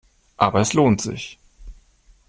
[0.35, 1.37] Aber es lohnt sich.